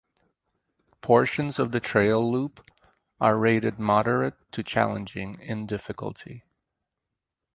[1.01, 2.67] Portions of the trail loop
[3.19, 6.43] are rated moderate to challenging in difficulty.